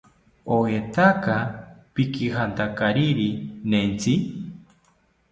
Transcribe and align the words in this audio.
¿Oetaka 0.55 1.35
pikijantakariri 1.93 3.29
nentzite? 3.69 4.29